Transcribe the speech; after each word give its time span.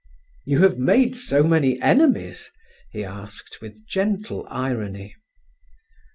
"You 0.45 0.63
have 0.63 0.79
made 0.79 1.15
so 1.15 1.43
many 1.43 1.79
enemies?" 1.79 2.49
he 2.89 3.03
asked, 3.03 3.59
with 3.61 3.85
gentle 3.87 4.47
irony. 4.49 5.15